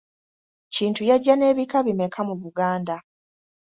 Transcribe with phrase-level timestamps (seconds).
[0.75, 2.95] Kintu yajja n'ebika bimeka mu Buganda?